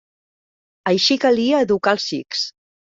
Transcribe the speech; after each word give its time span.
Així 0.93 1.19
calia 1.27 1.63
educar 1.69 1.97
els 1.99 2.11
xics. 2.15 2.47